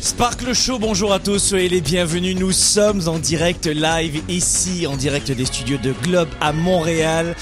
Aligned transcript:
Sparkle 0.00 0.54
Show, 0.54 0.78
bonjour 0.78 1.12
à 1.12 1.18
tous, 1.18 1.38
soyez 1.38 1.68
les 1.68 1.80
bienvenus. 1.80 2.36
Nous 2.36 2.52
sommes 2.52 3.08
en 3.08 3.18
direct 3.18 3.66
live 3.66 4.22
ici, 4.28 4.86
en 4.86 4.96
direct 4.96 5.30
des 5.32 5.44
studios 5.44 5.78
de 5.78 5.92
Globe 6.02 6.28
à 6.40 6.52
Montréal. 6.52 7.34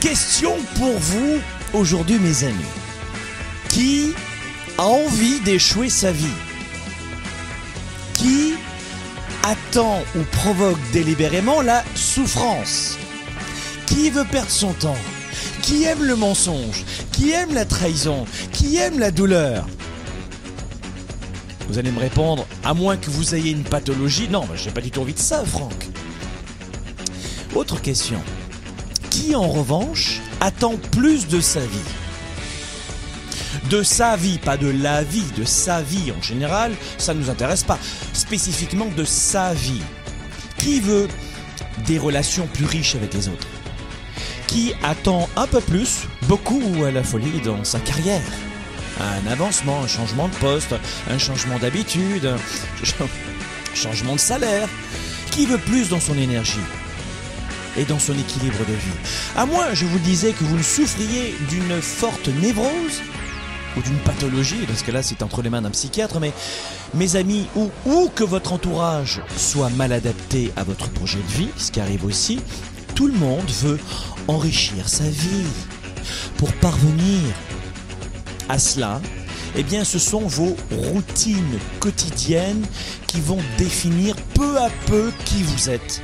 Question 0.00 0.54
pour 0.76 0.92
vous 0.98 1.38
aujourd'hui, 1.72 2.18
mes 2.18 2.44
amis. 2.44 2.64
Qui 3.70 4.12
a 4.76 4.84
envie 4.84 5.40
d'échouer 5.40 5.88
sa 5.88 6.12
vie? 6.12 6.26
Qui 8.12 8.52
attend 9.42 10.02
ou 10.14 10.22
provoque 10.30 10.78
délibérément 10.92 11.62
la 11.62 11.82
souffrance? 11.94 12.98
Qui 13.86 14.10
veut 14.10 14.26
perdre 14.30 14.50
son 14.50 14.74
temps? 14.74 14.98
Qui 15.62 15.84
aime 15.84 16.02
le 16.02 16.16
mensonge? 16.16 16.84
Qui 17.12 17.30
aime 17.32 17.54
la 17.54 17.64
trahison? 17.64 18.26
Qui 18.52 18.76
aime 18.76 18.98
la 18.98 19.10
douleur? 19.10 19.66
Vous 21.74 21.80
allez 21.80 21.90
me 21.90 21.98
répondre, 21.98 22.46
à 22.62 22.72
moins 22.72 22.96
que 22.96 23.10
vous 23.10 23.34
ayez 23.34 23.50
une 23.50 23.64
pathologie. 23.64 24.28
Non, 24.28 24.44
j'ai 24.54 24.70
pas 24.70 24.80
du 24.80 24.92
tout 24.92 25.00
envie 25.00 25.12
de 25.12 25.18
ça, 25.18 25.44
Franck. 25.44 25.88
Autre 27.52 27.82
question. 27.82 28.22
Qui, 29.10 29.34
en 29.34 29.48
revanche, 29.48 30.20
attend 30.40 30.76
plus 30.92 31.26
de 31.26 31.40
sa 31.40 31.58
vie? 31.58 31.90
De 33.70 33.82
sa 33.82 34.14
vie, 34.14 34.38
pas 34.38 34.56
de 34.56 34.68
la 34.68 35.02
vie, 35.02 35.24
de 35.36 35.44
sa 35.44 35.82
vie 35.82 36.12
en 36.16 36.22
général, 36.22 36.70
ça 36.96 37.12
ne 37.12 37.18
nous 37.18 37.28
intéresse 37.28 37.64
pas. 37.64 37.80
Spécifiquement 38.12 38.88
de 38.96 39.02
sa 39.02 39.52
vie. 39.52 39.82
Qui 40.58 40.78
veut 40.78 41.08
des 41.88 41.98
relations 41.98 42.46
plus 42.54 42.66
riches 42.66 42.94
avec 42.94 43.12
les 43.14 43.26
autres? 43.26 43.48
Qui 44.46 44.74
attend 44.84 45.28
un 45.34 45.48
peu 45.48 45.60
plus, 45.60 46.06
beaucoup 46.28 46.62
ou 46.76 46.84
à 46.84 46.92
la 46.92 47.02
folie 47.02 47.40
dans 47.44 47.64
sa 47.64 47.80
carrière? 47.80 48.22
Un 49.00 49.30
avancement, 49.30 49.82
un 49.82 49.86
changement 49.86 50.28
de 50.28 50.34
poste, 50.34 50.74
un 51.10 51.18
changement 51.18 51.58
d'habitude, 51.58 52.26
un 52.26 53.74
changement 53.74 54.14
de 54.14 54.20
salaire. 54.20 54.68
Qui 55.30 55.46
veut 55.46 55.58
plus 55.58 55.88
dans 55.88 56.00
son 56.00 56.16
énergie 56.16 56.60
et 57.76 57.84
dans 57.84 57.98
son 57.98 58.12
équilibre 58.12 58.60
de 58.60 58.72
vie? 58.72 58.98
À 59.36 59.46
moins, 59.46 59.74
je 59.74 59.84
vous 59.84 59.98
disais, 59.98 60.32
que 60.32 60.44
vous 60.44 60.62
souffriez 60.62 61.34
d'une 61.48 61.82
forte 61.82 62.28
névrose 62.28 63.02
ou 63.76 63.82
d'une 63.82 63.98
pathologie, 63.98 64.64
parce 64.68 64.82
que 64.82 64.92
là 64.92 65.02
c'est 65.02 65.22
entre 65.22 65.42
les 65.42 65.50
mains 65.50 65.62
d'un 65.62 65.70
psychiatre, 65.70 66.20
mais 66.20 66.32
mes 66.94 67.16
amis, 67.16 67.46
ou, 67.56 67.70
ou 67.86 68.08
que 68.14 68.22
votre 68.22 68.52
entourage 68.52 69.20
soit 69.36 69.70
mal 69.70 69.92
adapté 69.92 70.52
à 70.56 70.62
votre 70.62 70.88
projet 70.90 71.18
de 71.18 71.32
vie, 71.32 71.48
ce 71.56 71.72
qui 71.72 71.80
arrive 71.80 72.04
aussi, 72.04 72.38
tout 72.94 73.08
le 73.08 73.14
monde 73.14 73.50
veut 73.62 73.80
enrichir 74.28 74.88
sa 74.88 75.08
vie 75.08 75.46
pour 76.36 76.52
parvenir 76.52 77.20
à 78.48 78.58
cela, 78.58 79.00
eh 79.56 79.62
bien, 79.62 79.84
ce 79.84 79.98
sont 79.98 80.26
vos 80.26 80.56
routines 80.70 81.58
quotidiennes 81.80 82.66
qui 83.06 83.20
vont 83.20 83.40
définir 83.58 84.16
peu 84.34 84.58
à 84.58 84.68
peu 84.86 85.12
qui 85.24 85.42
vous 85.42 85.70
êtes 85.70 86.02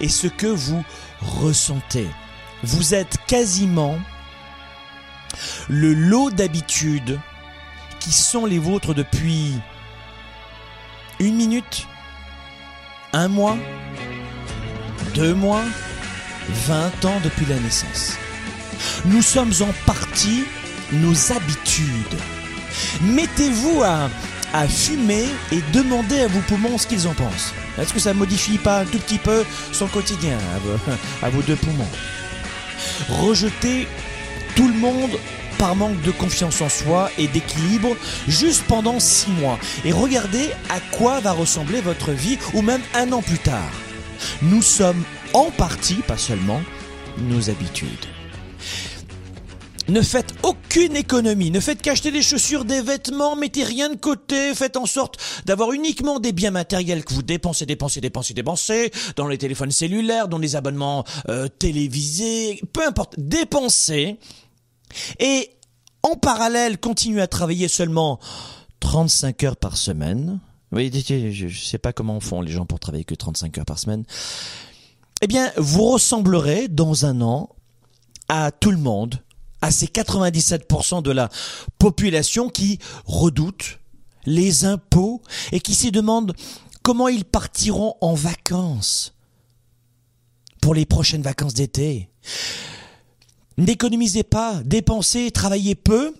et 0.00 0.08
ce 0.08 0.26
que 0.26 0.46
vous 0.46 0.84
ressentez. 1.20 2.08
Vous 2.62 2.94
êtes 2.94 3.18
quasiment 3.26 3.98
le 5.68 5.92
lot 5.92 6.30
d'habitudes 6.30 7.18
qui 8.00 8.12
sont 8.12 8.46
les 8.46 8.58
vôtres 8.58 8.94
depuis 8.94 9.52
une 11.20 11.36
minute, 11.36 11.86
un 13.12 13.28
mois, 13.28 13.56
deux 15.14 15.34
mois, 15.34 15.62
vingt 16.66 17.04
ans 17.04 17.20
depuis 17.22 17.46
la 17.46 17.58
naissance. 17.58 18.16
Nous 19.06 19.22
sommes 19.22 19.52
en 19.60 19.72
partie 19.86 20.44
nos 20.92 21.32
habitudes. 21.32 22.18
Mettez-vous 23.02 23.82
à, 23.82 24.08
fumer 24.68 25.26
et 25.50 25.60
demandez 25.72 26.20
à 26.20 26.28
vos 26.28 26.40
poumons 26.40 26.78
ce 26.78 26.86
qu'ils 26.86 27.08
en 27.08 27.14
pensent. 27.14 27.52
Est-ce 27.76 27.92
que 27.92 27.98
ça 27.98 28.14
modifie 28.14 28.58
pas 28.58 28.80
un 28.80 28.84
tout 28.84 28.98
petit 28.98 29.18
peu 29.18 29.44
son 29.72 29.88
quotidien 29.88 30.38
à 30.54 30.58
vos, 30.60 30.78
à 31.22 31.30
vos 31.30 31.42
deux 31.42 31.56
poumons? 31.56 31.88
Rejetez 33.08 33.88
tout 34.54 34.68
le 34.68 34.74
monde 34.74 35.10
par 35.58 35.74
manque 35.74 36.00
de 36.02 36.10
confiance 36.10 36.60
en 36.60 36.68
soi 36.68 37.10
et 37.18 37.26
d'équilibre 37.26 37.96
juste 38.28 38.64
pendant 38.64 39.00
six 39.00 39.30
mois 39.30 39.58
et 39.84 39.92
regardez 39.92 40.50
à 40.68 40.80
quoi 40.96 41.20
va 41.20 41.32
ressembler 41.32 41.80
votre 41.80 42.12
vie 42.12 42.38
ou 42.52 42.62
même 42.62 42.82
un 42.94 43.12
an 43.12 43.22
plus 43.22 43.38
tard. 43.38 43.72
Nous 44.42 44.62
sommes 44.62 45.02
en 45.32 45.50
partie, 45.50 46.02
pas 46.06 46.18
seulement, 46.18 46.62
nos 47.18 47.50
habitudes. 47.50 48.06
Ne 49.86 50.00
faites 50.00 50.34
aucune 50.42 50.96
économie, 50.96 51.50
ne 51.50 51.60
faites 51.60 51.82
qu'acheter 51.82 52.10
des 52.10 52.22
chaussures, 52.22 52.64
des 52.64 52.80
vêtements, 52.80 53.36
mettez 53.36 53.64
rien 53.64 53.90
de 53.90 53.96
côté, 53.96 54.54
faites 54.54 54.78
en 54.78 54.86
sorte 54.86 55.18
d'avoir 55.44 55.72
uniquement 55.72 56.20
des 56.20 56.32
biens 56.32 56.50
matériels 56.50 57.04
que 57.04 57.12
vous 57.12 57.22
dépensez, 57.22 57.66
dépensez, 57.66 58.00
dépensez, 58.00 58.32
dépensez, 58.32 58.90
dans 59.16 59.28
les 59.28 59.36
téléphones 59.36 59.70
cellulaires, 59.70 60.28
dans 60.28 60.38
les 60.38 60.56
abonnements 60.56 61.04
euh, 61.28 61.48
télévisés, 61.48 62.62
peu 62.72 62.86
importe, 62.86 63.14
dépensez. 63.18 64.18
Et 65.20 65.50
en 66.02 66.16
parallèle, 66.16 66.78
continuez 66.78 67.20
à 67.20 67.26
travailler 67.26 67.68
seulement 67.68 68.20
35 68.80 69.44
heures 69.44 69.56
par 69.56 69.76
semaine. 69.76 70.40
Oui, 70.72 70.90
je 71.06 71.44
ne 71.44 71.50
sais 71.50 71.78
pas 71.78 71.92
comment 71.92 72.20
font 72.20 72.40
les 72.40 72.50
gens 72.50 72.64
pour 72.64 72.80
travailler 72.80 73.04
que 73.04 73.14
35 73.14 73.58
heures 73.58 73.64
par 73.66 73.78
semaine. 73.78 74.04
Eh 75.20 75.26
bien, 75.26 75.52
vous 75.58 75.84
ressemblerez 75.84 76.68
dans 76.68 77.04
un 77.04 77.20
an 77.20 77.50
à 78.28 78.50
tout 78.50 78.70
le 78.70 78.78
monde 78.78 79.23
à 79.64 79.70
ces 79.70 79.86
97% 79.86 81.02
de 81.02 81.10
la 81.10 81.30
population 81.78 82.50
qui 82.50 82.78
redoutent 83.06 83.78
les 84.26 84.66
impôts 84.66 85.22
et 85.52 85.60
qui 85.60 85.74
se 85.74 85.88
demandent 85.88 86.34
comment 86.82 87.08
ils 87.08 87.24
partiront 87.24 87.94
en 88.02 88.12
vacances 88.12 89.14
pour 90.60 90.74
les 90.74 90.84
prochaines 90.84 91.22
vacances 91.22 91.54
d'été. 91.54 92.10
N'économisez 93.56 94.22
pas, 94.22 94.60
dépensez, 94.66 95.30
travaillez 95.30 95.74
peu, 95.74 96.12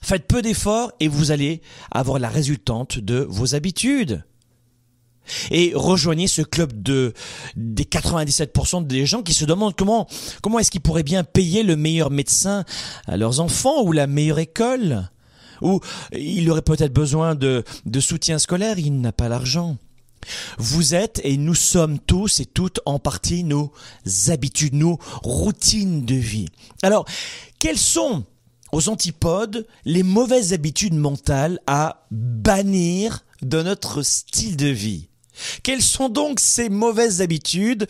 faites 0.00 0.28
peu 0.28 0.40
d'efforts 0.40 0.92
et 1.00 1.08
vous 1.08 1.32
allez 1.32 1.62
avoir 1.90 2.20
la 2.20 2.28
résultante 2.28 3.00
de 3.00 3.26
vos 3.28 3.56
habitudes 3.56 4.22
et 5.50 5.72
rejoignez 5.74 6.26
ce 6.26 6.42
club 6.42 6.82
de 6.82 7.12
des 7.56 7.84
97% 7.84 8.86
des 8.86 9.06
gens 9.06 9.22
qui 9.22 9.34
se 9.34 9.44
demandent 9.44 9.76
comment 9.76 10.06
comment 10.42 10.58
est-ce 10.58 10.70
qu'ils 10.70 10.80
pourraient 10.80 11.02
bien 11.02 11.24
payer 11.24 11.62
le 11.62 11.76
meilleur 11.76 12.10
médecin 12.10 12.64
à 13.06 13.16
leurs 13.16 13.40
enfants 13.40 13.82
ou 13.82 13.92
la 13.92 14.06
meilleure 14.06 14.38
école? 14.38 15.10
Ou 15.60 15.80
il 16.12 16.48
aurait 16.50 16.62
peut-être 16.62 16.92
besoin 16.92 17.34
de 17.34 17.64
de 17.86 18.00
soutien 18.00 18.38
scolaire, 18.38 18.78
il 18.78 19.00
n'a 19.00 19.12
pas 19.12 19.28
l'argent. 19.28 19.76
Vous 20.58 20.94
êtes 20.94 21.20
et 21.24 21.36
nous 21.36 21.54
sommes 21.54 21.98
tous 21.98 22.40
et 22.40 22.46
toutes 22.46 22.80
en 22.86 22.98
partie 22.98 23.44
nos 23.44 23.72
habitudes, 24.28 24.74
nos 24.74 24.98
routines 25.22 26.04
de 26.04 26.14
vie. 26.14 26.48
Alors, 26.82 27.04
quelles 27.58 27.78
sont 27.78 28.24
aux 28.72 28.88
antipodes 28.88 29.66
les 29.84 30.02
mauvaises 30.02 30.52
habitudes 30.52 30.94
mentales 30.94 31.60
à 31.66 32.06
bannir 32.10 33.24
de 33.42 33.62
notre 33.62 34.02
style 34.02 34.56
de 34.56 34.68
vie? 34.68 35.07
Quelles 35.62 35.82
sont 35.82 36.08
donc 36.08 36.40
ces 36.40 36.68
mauvaises 36.68 37.20
habitudes 37.20 37.86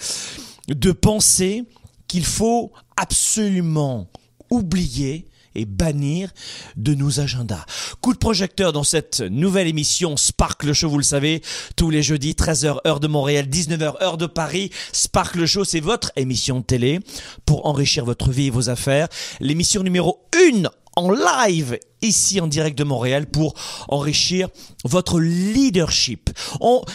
de 0.69 0.93
penser 0.93 1.65
qu'il 2.06 2.25
faut 2.25 2.73
absolument 2.97 4.09
oublier 4.50 5.27
et 5.55 5.65
bannir 5.65 6.31
de 6.77 6.95
nos 6.95 7.21
agendas? 7.21 7.65
Coup 8.00 8.12
de 8.12 8.19
projecteur 8.19 8.73
dans 8.73 8.85
cette 8.85 9.21
nouvelle 9.21 9.67
émission 9.67 10.17
Spark 10.17 10.62
le 10.65 10.73
Show, 10.73 10.89
vous 10.89 10.99
le 10.99 11.05
savez, 11.05 11.43
tous 11.77 11.91
les 11.91 12.03
jeudis 12.03 12.33
13h 12.33 12.79
heure 12.87 13.00
de 13.00 13.09
Montréal, 13.09 13.47
19h 13.47 14.03
heure 14.03 14.19
de 14.19 14.27
Paris. 14.27 14.71
Spark 14.93 15.35
le 15.35 15.47
Show, 15.47 15.65
c'est 15.65 15.81
votre 15.81 16.12
émission 16.17 16.61
de 16.61 16.65
télé 16.65 17.00
pour 17.45 17.67
enrichir 17.67 18.05
votre 18.05 18.31
vie 18.31 18.47
et 18.47 18.50
vos 18.50 18.71
affaires. 18.71 19.09
L'émission 19.41 19.83
numéro 19.83 20.27
1 20.35 20.69
en 20.99 21.11
live 21.11 21.79
ici 22.03 22.41
en 22.41 22.49
direct 22.49 22.77
de 22.77 22.85
Montréal 22.85 23.27
pour 23.27 23.55
enrichir 23.89 24.49
votre 24.85 25.21
leadership. 25.21 26.31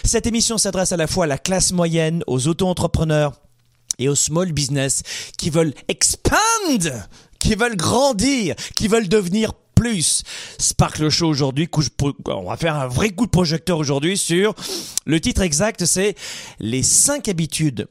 Cette 0.04 0.28
émission 0.28 0.58
s'adresse 0.58 0.92
à 0.92 0.98
la 0.98 1.08
fois 1.08 1.24
à 1.24 1.28
la 1.28 1.38
classe 1.38 1.72
moyenne, 1.72 2.22
aux 2.28 2.48
auto-entrepreneurs 2.48 3.34
et 4.00 4.10
aux 4.10 4.16
small 4.16 4.52
business 4.52 5.04
qui 5.38 5.50
veulent 5.50 5.74
expand, 5.88 7.08
qui 7.40 7.56
veulent 7.56 7.78
grandir, 7.78 8.56
qui 8.76 8.90
veulent 8.90 9.08
devenir 9.08 9.54
plus. 9.74 10.24
Sparkle 10.60 11.10
Show 11.10 11.28
aujourd'hui, 11.28 11.70
on 12.26 12.44
va 12.44 12.58
faire 12.58 12.76
un 12.76 12.88
vrai 12.88 13.12
coup 13.12 13.26
de 13.26 13.32
projecteur 13.32 13.78
aujourd'hui 13.78 14.18
sur 14.18 14.54
le 15.06 15.20
titre 15.22 15.42
exact, 15.42 15.86
c'est 15.86 16.16
les 16.60 16.84
5 16.84 17.30
habitudes 17.30 17.88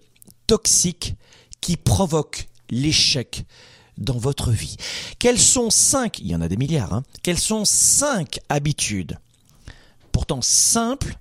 toxiques 0.46 1.14
qui 1.60 1.76
provoquent 1.76 2.48
l'échec 2.70 3.44
dans 3.98 4.18
votre 4.18 4.50
vie. 4.50 4.76
Quelles 5.18 5.40
sont 5.40 5.70
cinq, 5.70 6.18
il 6.18 6.28
y 6.28 6.34
en 6.34 6.40
a 6.40 6.48
des 6.48 6.56
milliards, 6.56 6.92
hein, 6.92 7.02
quelles 7.22 7.38
sont 7.38 7.64
cinq 7.64 8.40
habitudes, 8.48 9.18
pourtant 10.10 10.42
simples, 10.42 11.16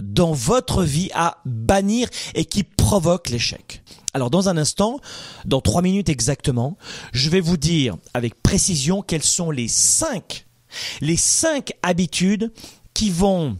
dans 0.00 0.32
votre 0.32 0.82
vie 0.82 1.10
à 1.14 1.38
bannir 1.44 2.08
et 2.34 2.44
qui 2.44 2.64
provoquent 2.64 3.30
l'échec? 3.30 3.82
Alors 4.12 4.30
dans 4.30 4.48
un 4.48 4.56
instant, 4.56 5.00
dans 5.44 5.60
trois 5.60 5.82
minutes 5.82 6.08
exactement, 6.08 6.76
je 7.12 7.30
vais 7.30 7.40
vous 7.40 7.56
dire 7.56 7.96
avec 8.12 8.40
précision 8.42 9.02
quelles 9.02 9.22
sont 9.24 9.50
les 9.50 9.68
cinq, 9.68 10.46
les 11.00 11.16
cinq 11.16 11.72
habitudes 11.82 12.52
qui 12.92 13.10
vont, 13.10 13.58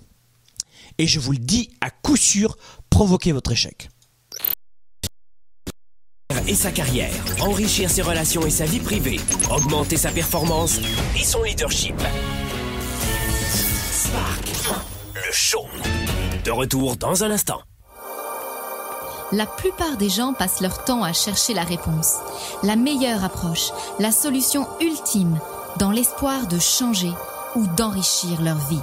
et 0.99 1.07
je 1.07 1.19
vous 1.19 1.33
le 1.33 1.39
dis 1.39 1.71
à 1.81 1.91
coup 1.91 2.17
sûr, 2.17 2.57
provoquer 2.91 3.33
votre 3.33 3.53
échec 3.53 3.89
et 6.47 6.55
sa 6.55 6.71
carrière, 6.71 7.13
enrichir 7.41 7.91
ses 7.91 8.03
relations 8.03 8.47
et 8.47 8.51
sa 8.51 8.65
vie 8.65 8.81
privée, 8.81 9.21
augmenter 9.51 9.97
sa 9.97 10.11
performance 10.11 10.79
et 11.19 11.25
son 11.25 11.43
leadership. 11.43 11.95
Spark, 13.93 14.49
le 15.15 15.33
show. 15.33 15.67
De 16.45 16.51
retour 16.51 16.97
dans 16.97 17.25
un 17.25 17.31
instant. 17.31 17.61
La 19.33 19.47
plupart 19.47 19.97
des 19.97 20.09
gens 20.09 20.33
passent 20.33 20.61
leur 20.61 20.85
temps 20.85 21.03
à 21.03 21.13
chercher 21.13 21.55
la 21.55 21.65
réponse, 21.65 22.17
la 22.63 22.77
meilleure 22.77 23.25
approche, 23.25 23.71
la 23.99 24.13
solution 24.13 24.67
ultime, 24.81 25.41
dans 25.79 25.91
l'espoir 25.91 26.47
de 26.47 26.59
changer 26.59 27.11
ou 27.57 27.67
d'enrichir 27.77 28.41
leur 28.43 28.59
vie. 28.69 28.83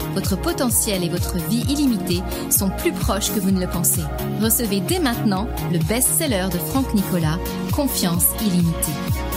Votre 0.13 0.35
potentiel 0.35 1.03
et 1.03 1.09
votre 1.09 1.37
vie 1.37 1.63
illimitée 1.69 2.21
sont 2.49 2.69
plus 2.69 2.91
proches 2.91 3.33
que 3.33 3.39
vous 3.39 3.51
ne 3.51 3.59
le 3.59 3.67
pensez. 3.67 4.03
Recevez 4.41 4.81
dès 4.81 4.99
maintenant 4.99 5.47
le 5.71 5.79
best-seller 5.79 6.47
de 6.51 6.57
Franck 6.57 6.93
Nicolas, 6.93 7.37
Confiance 7.71 8.27
illimitée. 8.41 9.30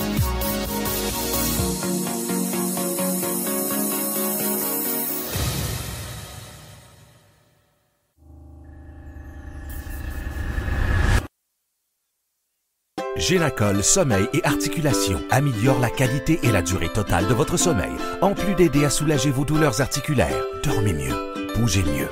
Génacol 13.26 13.82
Sommeil 13.82 14.26
et 14.35 14.44
Articulation 14.44 15.19
améliore 15.31 15.81
la 15.81 15.88
qualité 15.88 16.41
et 16.43 16.53
la 16.53 16.61
durée 16.61 16.91
totale 16.91 17.26
de 17.26 17.32
votre 17.32 17.56
sommeil, 17.56 17.93
en 18.21 18.35
plus 18.35 18.55
d'aider 18.55 18.85
à 18.85 18.91
soulager 18.91 19.31
vos 19.31 19.47
douleurs 19.47 19.81
articulaires. 19.81 20.43
Dormez 20.62 20.93
mieux, 20.93 21.15
bougez 21.56 21.85
mieux. 21.85 22.11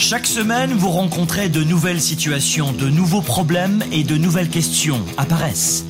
Chaque 0.00 0.26
semaine, 0.26 0.72
vous 0.72 0.90
rencontrez 0.90 1.48
de 1.48 1.62
nouvelles 1.62 2.00
situations, 2.00 2.72
de 2.72 2.88
nouveaux 2.88 3.22
problèmes 3.22 3.84
et 3.92 4.02
de 4.02 4.16
nouvelles 4.16 4.50
questions 4.50 5.00
apparaissent. 5.16 5.84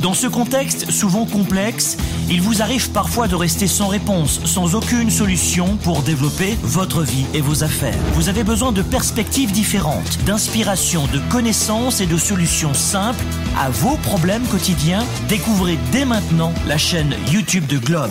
Dans 0.00 0.14
ce 0.14 0.26
contexte 0.26 0.90
souvent 0.90 1.26
complexe, 1.26 1.98
il 2.30 2.40
vous 2.40 2.62
arrive 2.62 2.90
parfois 2.90 3.26
de 3.26 3.34
rester 3.34 3.66
sans 3.66 3.88
réponse, 3.88 4.40
sans 4.44 4.74
aucune 4.74 5.10
solution 5.10 5.76
pour 5.78 6.02
développer 6.02 6.56
votre 6.62 7.02
vie 7.02 7.26
et 7.34 7.40
vos 7.40 7.64
affaires. 7.64 7.98
Vous 8.14 8.28
avez 8.28 8.44
besoin 8.44 8.72
de 8.72 8.82
perspectives 8.82 9.52
différentes, 9.52 10.18
d'inspiration, 10.24 11.06
de 11.12 11.18
connaissances 11.30 12.00
et 12.00 12.06
de 12.06 12.16
solutions 12.16 12.74
simples 12.74 13.24
à 13.58 13.68
vos 13.70 13.96
problèmes 13.96 14.44
quotidiens. 14.44 15.04
Découvrez 15.28 15.78
dès 15.90 16.04
maintenant 16.04 16.54
la 16.66 16.78
chaîne 16.78 17.14
YouTube 17.30 17.66
de 17.66 17.78
Globe. 17.78 18.10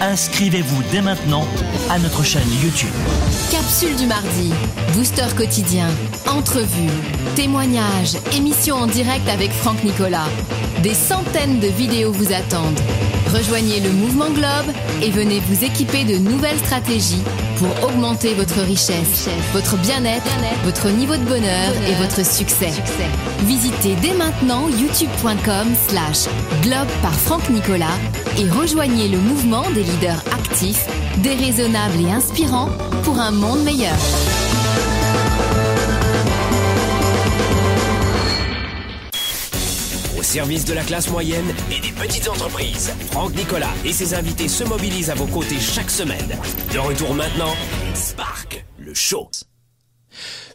inscrivez-vous 0.00 0.82
dès 0.90 1.00
maintenant 1.00 1.46
à 1.90 1.98
notre 1.98 2.22
chaîne 2.22 2.48
YouTube. 2.62 2.92
Capsule 3.50 3.96
du 3.96 4.06
mardi, 4.06 4.52
booster 4.94 5.26
quotidien, 5.36 5.88
entrevue, 6.28 6.90
témoignages, 7.36 8.16
émissions 8.36 8.76
en 8.76 8.86
direct 8.86 9.28
avec 9.28 9.50
Franck 9.52 9.82
Nicolas. 9.84 10.28
Des 10.82 10.94
centaines 10.94 11.60
de 11.60 11.68
vidéos 11.68 12.12
vous 12.12 12.32
attendent. 12.32 12.80
Rejoignez 13.32 13.80
le 13.80 13.90
mouvement 13.90 14.30
Globe 14.30 14.74
et 15.02 15.10
venez 15.10 15.40
vous 15.40 15.64
équiper 15.64 16.04
de 16.04 16.18
nouvelles 16.18 16.58
stratégies 16.58 17.22
pour 17.56 17.68
augmenter 17.84 18.34
votre 18.34 18.60
richesse, 18.60 19.28
votre 19.52 19.76
bien-être, 19.78 20.30
votre 20.64 20.88
niveau 20.88 21.16
de 21.16 21.24
bonheur 21.24 21.72
et 21.88 21.94
votre 21.94 22.24
succès. 22.24 22.70
Visitez 23.44 23.96
dès 23.96 24.14
maintenant 24.14 24.68
youtube.com 24.68 25.68
slash 25.88 26.26
globe 26.62 26.88
par 27.02 27.14
Franck 27.14 27.48
Nicolas 27.50 27.98
et 28.38 28.48
rejoignez 28.48 29.08
le 29.08 29.18
mouvement 29.18 29.64
des 29.74 29.82
leaders 29.82 30.22
actifs, 30.32 30.86
déraisonnables 31.18 32.00
et 32.00 32.12
inspirants 32.12 32.70
pour 33.04 33.18
un 33.18 33.30
monde 33.30 33.62
meilleur. 33.64 33.96
Service 40.34 40.64
de 40.64 40.74
la 40.74 40.82
classe 40.82 41.08
moyenne 41.10 41.54
et 41.70 41.78
des 41.78 41.92
petites 41.92 42.28
entreprises, 42.28 42.90
Franck 43.12 43.36
Nicolas 43.36 43.72
et 43.84 43.92
ses 43.92 44.14
invités 44.14 44.48
se 44.48 44.64
mobilisent 44.64 45.10
à 45.10 45.14
vos 45.14 45.28
côtés 45.28 45.60
chaque 45.60 45.92
semaine. 45.92 46.36
De 46.72 46.78
retour 46.80 47.14
maintenant, 47.14 47.54
Spark, 47.94 48.66
le 48.76 48.94
show. 48.94 49.30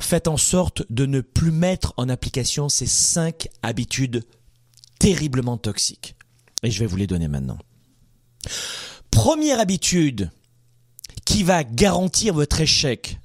Faites 0.02 0.28
en 0.28 0.36
sorte 0.36 0.84
de 0.90 1.06
ne 1.06 1.22
plus 1.22 1.52
mettre 1.52 1.94
en 1.96 2.10
application 2.10 2.68
ces 2.68 2.88
cinq 2.88 3.48
habitudes 3.64 4.26
terriblement 5.00 5.56
toxiques. 5.56 6.18
Et 6.62 6.72
je 6.72 6.80
vais 6.82 6.86
vous 6.86 6.98
les 6.98 7.08
donner 7.08 7.30
maintenant. 7.30 7.60
Première 9.12 9.62
habitude 9.62 10.30
qui 11.24 11.44
va 11.44 11.64
garantir 11.64 12.34
votre 12.34 12.60
échec 12.60 13.18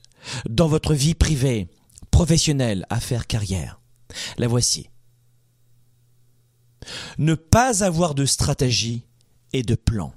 dans 0.48 0.68
votre 0.68 0.94
vie 0.94 1.14
privée, 1.14 1.66
professionnelle, 2.12 2.86
affaires, 2.90 3.26
carrière. 3.26 3.80
La 4.38 4.46
voici. 4.46 4.88
Ne 7.18 7.34
pas 7.34 7.84
avoir 7.84 8.14
de 8.14 8.24
stratégie 8.24 9.02
et 9.52 9.62
de 9.62 9.74
plan. 9.74 10.12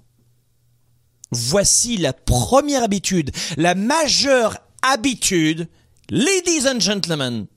Voici 1.31 1.97
la 1.97 2.13
première 2.13 2.83
habitude, 2.83 3.31
la 3.57 3.75
majeure 3.75 4.57
habitude, 4.81 5.67
ladies 6.09 6.67
and 6.67 6.79
gentlemen, 6.79 7.47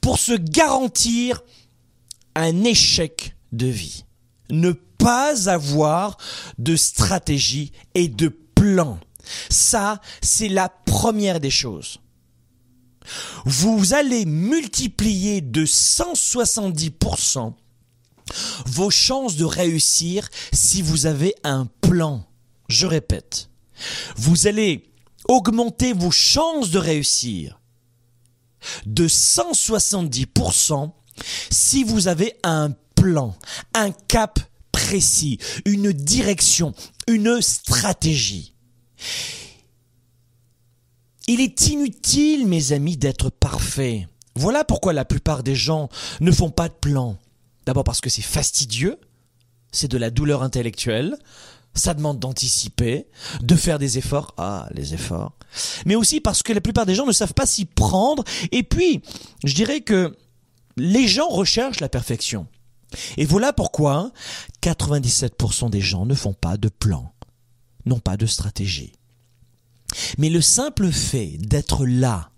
pour 0.00 0.18
se 0.18 0.32
garantir 0.32 1.42
un 2.34 2.64
échec 2.64 3.36
de 3.52 3.66
vie. 3.66 4.04
Ne 4.50 4.72
pas 4.72 5.48
avoir 5.48 6.18
de 6.58 6.76
stratégie 6.76 7.72
et 7.94 8.08
de 8.08 8.28
plan. 8.28 8.98
Ça, 9.48 10.00
c'est 10.20 10.48
la 10.48 10.68
première 10.68 11.40
des 11.40 11.50
choses. 11.50 12.00
Vous 13.44 13.94
allez 13.94 14.24
multiplier 14.24 15.40
de 15.40 15.64
170% 15.64 17.54
vos 18.66 18.90
chances 18.90 19.36
de 19.36 19.44
réussir 19.44 20.28
si 20.52 20.82
vous 20.82 21.06
avez 21.06 21.34
un 21.44 21.66
plan. 21.80 22.24
Je 22.68 22.86
répète, 22.86 23.50
vous 24.16 24.46
allez 24.46 24.90
augmenter 25.28 25.92
vos 25.92 26.10
chances 26.10 26.70
de 26.70 26.78
réussir 26.78 27.60
de 28.86 29.08
170% 29.08 30.90
si 31.50 31.84
vous 31.84 32.08
avez 32.08 32.34
un 32.42 32.70
plan, 32.94 33.36
un 33.74 33.90
cap 33.90 34.40
précis, 34.72 35.38
une 35.64 35.92
direction, 35.92 36.74
une 37.06 37.40
stratégie. 37.40 38.54
Il 41.26 41.40
est 41.40 41.68
inutile, 41.68 42.46
mes 42.46 42.72
amis, 42.72 42.96
d'être 42.96 43.30
parfait. 43.30 44.08
Voilà 44.36 44.64
pourquoi 44.64 44.92
la 44.92 45.04
plupart 45.04 45.42
des 45.42 45.54
gens 45.54 45.88
ne 46.20 46.30
font 46.30 46.50
pas 46.50 46.68
de 46.68 46.74
plan. 46.74 47.16
D'abord 47.66 47.84
parce 47.84 48.00
que 48.00 48.10
c'est 48.10 48.20
fastidieux, 48.22 48.98
c'est 49.72 49.90
de 49.90 49.96
la 49.96 50.10
douleur 50.10 50.42
intellectuelle, 50.42 51.16
ça 51.74 51.94
demande 51.94 52.18
d'anticiper, 52.18 53.06
de 53.40 53.56
faire 53.56 53.78
des 53.78 53.96
efforts, 53.96 54.34
ah, 54.36 54.68
les 54.74 54.92
efforts, 54.92 55.32
mais 55.86 55.94
aussi 55.94 56.20
parce 56.20 56.42
que 56.42 56.52
la 56.52 56.60
plupart 56.60 56.86
des 56.86 56.94
gens 56.94 57.06
ne 57.06 57.12
savent 57.12 57.34
pas 57.34 57.46
s'y 57.46 57.64
prendre, 57.64 58.22
et 58.52 58.62
puis, 58.62 59.02
je 59.44 59.54
dirais 59.54 59.80
que 59.80 60.16
les 60.76 61.08
gens 61.08 61.28
recherchent 61.28 61.80
la 61.80 61.88
perfection. 61.88 62.46
Et 63.16 63.24
voilà 63.24 63.52
pourquoi 63.52 64.12
97% 64.62 65.70
des 65.70 65.80
gens 65.80 66.06
ne 66.06 66.14
font 66.14 66.34
pas 66.34 66.56
de 66.56 66.68
plan, 66.68 67.12
n'ont 67.86 67.98
pas 67.98 68.16
de 68.16 68.26
stratégie. 68.26 68.92
Mais 70.18 70.28
le 70.28 70.40
simple 70.40 70.90
fait 70.90 71.36
d'être 71.38 71.86
là, 71.86 72.30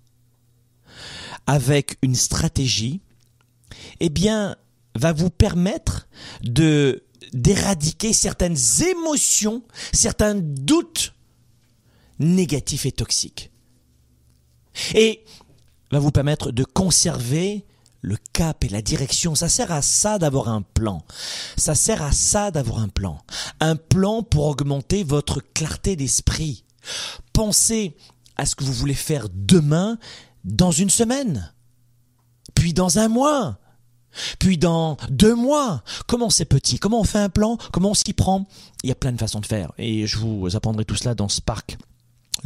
avec 1.46 1.98
une 2.02 2.14
stratégie, 2.14 3.00
eh 4.00 4.08
bien, 4.08 4.56
va 4.94 5.12
vous 5.12 5.30
permettre 5.30 6.08
de 6.42 7.02
d'éradiquer 7.32 8.12
certaines 8.12 8.56
émotions, 8.88 9.62
certains 9.92 10.36
doutes 10.36 11.12
négatifs 12.18 12.86
et 12.86 12.92
toxiques. 12.92 13.50
Et 14.94 15.25
va 15.90 15.98
vous 15.98 16.12
permettre 16.12 16.52
de 16.52 16.64
conserver 16.64 17.64
le 18.00 18.16
cap 18.32 18.62
et 18.64 18.68
la 18.68 18.82
direction. 18.82 19.34
Ça 19.34 19.48
sert 19.48 19.72
à 19.72 19.82
ça 19.82 20.18
d'avoir 20.18 20.48
un 20.48 20.62
plan. 20.62 21.04
Ça 21.56 21.75
sert 21.75 22.02
à 22.02 22.12
ça 22.12 22.50
d'avoir 22.50 22.78
un 22.78 22.88
plan. 22.88 23.20
Un 23.60 23.76
plan 23.76 24.22
pour 24.22 24.46
augmenter 24.46 25.02
votre 25.02 25.40
clarté 25.40 25.96
d'esprit. 25.96 26.64
Pensez 27.33 27.97
à 28.37 28.47
ce 28.47 28.55
que 28.55 28.64
vous 28.64 28.73
voulez 28.73 28.95
faire 28.95 29.28
demain, 29.33 29.99
dans 30.45 30.71
une 30.71 30.90
semaine, 30.90 31.52
puis 32.55 32.73
dans 32.73 32.99
un 32.99 33.09
mois, 33.09 33.59
puis 34.38 34.59
dans 34.59 34.97
deux 35.11 35.35
mois, 35.35 35.83
comment 36.07 36.31
c'est 36.31 36.45
petit? 36.45 36.78
Comment 36.78 37.00
on 37.00 37.05
fait 37.05 37.19
un 37.19 37.28
plan? 37.28 37.59
Comment 37.73 37.90
on 37.90 37.95
s'y 37.95 38.12
prend? 38.12 38.47
Il 38.83 38.88
y 38.88 38.93
a 38.93 38.95
plein 38.95 39.12
de 39.12 39.19
façons 39.19 39.40
de 39.40 39.47
faire. 39.47 39.73
Et 39.78 40.07
je 40.07 40.19
vous 40.19 40.57
apprendrai 40.57 40.85
tout 40.85 40.95
cela 40.95 41.14
dans 41.14 41.28
Spark 41.28 41.76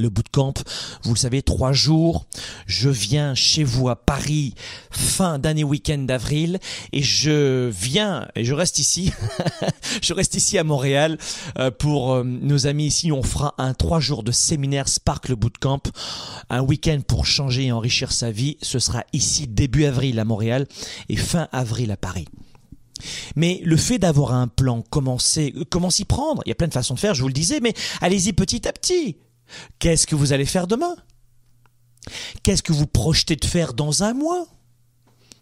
le 0.01 0.09
bootcamp, 0.11 0.55
vous 1.03 1.15
le 1.15 1.19
savez, 1.19 1.43
trois 1.43 1.73
jours. 1.73 2.27
Je 2.67 2.89
viens 2.89 3.35
chez 3.35 3.63
vous 3.65 3.89
à 3.89 3.97
Paris 3.97 4.55
fin 4.91 5.39
d'année 5.39 5.65
week-end 5.65 5.99
d'avril 5.99 6.59
et 6.93 7.03
je 7.03 7.69
viens 7.69 8.29
et 8.35 8.45
je 8.45 8.55
reste 8.55 8.79
ici. 8.79 9.13
je 10.03 10.13
reste 10.15 10.35
ici 10.35 10.59
à 10.59 10.65
Montréal 10.65 11.19
euh, 11.59 11.71
pour 11.71 12.13
euh, 12.13 12.25
nos 12.25 12.67
amis 12.67 12.87
ici. 12.87 13.13
On 13.13 13.23
fera 13.23 13.55
un 13.59 13.75
trois 13.75 14.01
jours 14.01 14.23
de 14.23 14.33
séminaire 14.33 14.89
Spark 14.89 15.29
le 15.29 15.37
bootcamp, 15.37 15.83
un 16.49 16.63
week-end 16.63 17.01
pour 17.07 17.27
changer 17.27 17.67
et 17.67 17.73
enrichir 17.73 18.13
sa 18.13 18.31
vie. 18.31 18.57
Ce 18.63 18.79
sera 18.79 19.05
ici 19.13 19.47
début 19.47 19.85
avril 19.85 20.19
à 20.19 20.25
Montréal 20.25 20.67
et 21.09 21.17
fin 21.17 21.49
avril 21.53 21.91
à 21.91 21.97
Paris. 21.97 22.27
Mais 23.37 23.61
le 23.65 23.77
fait 23.77 23.99
d'avoir 23.99 24.33
un 24.35 24.49
plan, 24.49 24.83
comment 24.91 25.19
s'y 25.19 26.05
prendre? 26.07 26.43
Il 26.45 26.49
y 26.49 26.53
a 26.53 26.55
plein 26.55 26.69
de 26.69 26.73
façons 26.73 26.95
de 26.95 27.01
faire, 27.01 27.15
je 27.15 27.23
vous 27.23 27.29
le 27.29 27.35
disais, 27.35 27.61
mais 27.61 27.75
allez-y 28.01 28.33
petit 28.33 28.67
à 28.69 28.73
petit. 28.73 29.17
Qu'est-ce 29.79 30.07
que 30.07 30.15
vous 30.15 30.33
allez 30.33 30.47
faire 30.47 30.67
demain? 30.67 30.95
Qu'est-ce 32.43 32.63
que 32.63 32.73
vous 32.73 32.87
projetez 32.87 33.37
de 33.37 33.45
faire 33.45 33.75
dans 33.75 34.03
un 34.03 34.15
mois? 34.15 34.47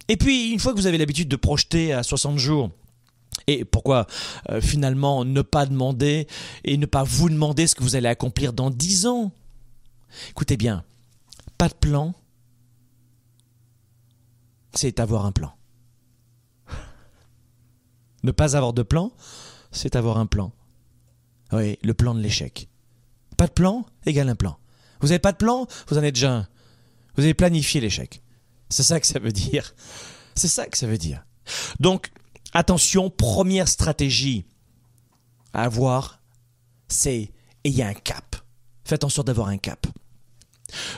Et 0.09 0.17
puis, 0.17 0.53
une 0.53 0.59
fois 0.59 0.73
que 0.73 0.79
vous 0.79 0.87
avez 0.87 0.99
l'habitude 0.99 1.29
de 1.29 1.37
projeter 1.37 1.93
à 1.93 2.03
60 2.03 2.39
jours, 2.39 2.71
et 3.47 3.65
pourquoi 3.65 4.07
euh, 4.51 4.61
finalement 4.61 5.25
ne 5.25 5.43
pas 5.43 5.67
demander 5.67 6.27
et 6.65 6.77
ne 6.77 6.87
pas 6.87 7.05
vous 7.05 7.29
demander 7.29 7.67
ce 7.67 7.75
que 7.75 7.83
vous 7.83 7.97
allez 7.97 8.09
accomplir 8.09 8.53
dans 8.53 8.71
10 8.71 9.07
ans? 9.07 9.33
Écoutez 10.31 10.57
bien, 10.57 10.85
pas 11.57 11.69
de 11.69 11.75
plan, 11.75 12.15
c'est 14.73 15.01
avoir 15.01 15.27
un 15.27 15.33
plan. 15.33 15.53
Ne 18.23 18.33
pas 18.33 18.57
avoir 18.57 18.73
de 18.73 18.83
plan, 18.83 19.13
c'est 19.71 19.95
avoir 19.95 20.19
un 20.19 20.27
plan. 20.27 20.53
Oui, 21.53 21.79
le 21.83 21.95
plan 21.95 22.15
de 22.15 22.21
l'échec. 22.21 22.69
Pas 23.39 23.47
de 23.47 23.53
plan 23.53 23.87
égale 24.05 24.29
un 24.29 24.35
plan. 24.35 24.59
Vous 25.01 25.09
n'avez 25.09 25.21
pas 25.21 25.33
de 25.33 25.39
plan, 25.39 25.67
vous 25.87 25.97
en 25.97 26.03
êtes 26.03 26.15
déjà 26.15 26.33
un. 26.33 26.49
Vous 27.17 27.23
avez 27.23 27.35
planifié 27.35 27.81
l'échec. 27.81 28.21
C'est 28.69 28.83
ça 28.83 29.01
que 29.01 29.07
ça 29.07 29.19
veut 29.19 29.33
dire. 29.33 29.75
C'est 30.35 30.49
ça 30.49 30.67
que 30.67 30.77
ça 30.77 30.87
veut 30.87 30.99
dire. 30.99 31.25
Donc, 31.81 32.11
attention, 32.53 33.11
première 33.11 33.69
stratégie 33.69 34.45
à 35.53 35.63
avoir, 35.63 36.21
c'est 36.89 37.31
ayez 37.65 37.85
un 37.85 37.95
cap. 37.95 38.37
Faites 38.85 39.05
en 39.05 39.09
sorte 39.09 39.29
d'avoir 39.29 39.49
un 39.49 39.59
cap. 39.59 39.87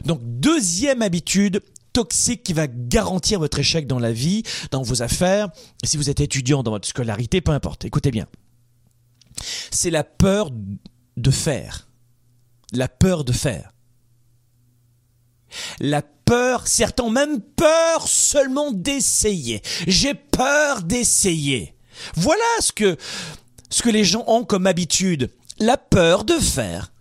Donc, 0.05 0.21
deuxième 0.23 1.03
habitude 1.03 1.63
toxique 1.93 2.43
qui 2.43 2.55
va 2.55 2.69
garantir 2.69 3.39
votre 3.39 3.59
échec 3.59 3.87
dans 3.87 3.99
la 3.99 4.13
vie, 4.13 4.45
dans 4.71 4.83
vos 4.83 5.03
affaires, 5.03 5.49
si 5.85 5.99
vous 5.99 6.09
êtes 6.09 6.21
étudiant 6.21 6.63
dans 6.63 6.71
votre 6.71 6.89
scolarité, 6.89 7.43
peu 7.43 7.53
importe. 7.53 7.85
Écoutez 7.85 8.11
bien. 8.11 8.27
C'est 9.71 9.91
la 9.91 10.05
peur 10.05 10.51
de 11.17 11.31
faire 11.31 11.90
la 12.73 12.89
peur 12.89 13.25
de 13.25 13.33
faire. 13.33 13.73
La 15.81 16.03
peur, 16.03 16.67
certains 16.69 17.05
ont 17.05 17.11
même 17.11 17.41
peur 17.41 18.07
seulement 18.07 18.71
d'essayer. 18.71 19.63
J'ai 19.87 20.15
peur 20.15 20.83
d'essayer. 20.83 21.75
Voilà 22.15 22.45
ce 22.61 22.73
que, 22.73 22.97
ce 23.69 23.83
que 23.83 23.91
les 23.91 24.05
gens 24.05 24.25
ont 24.27 24.45
comme 24.45 24.67
habitude. 24.67 25.31
La 25.59 25.77
peur 25.77 26.25
de 26.25 26.39
faire. 26.39 26.93